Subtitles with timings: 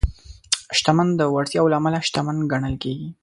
[0.77, 3.09] شتمن د وړتیاوو له امله شتمن ګڼل کېږي.